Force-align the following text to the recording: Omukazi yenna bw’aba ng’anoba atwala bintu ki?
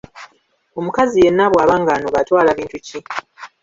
Omukazi 0.79 1.17
yenna 1.25 1.45
bw’aba 1.51 1.75
ng’anoba 1.81 2.17
atwala 2.21 2.57
bintu 2.57 2.77
ki? 2.85 2.99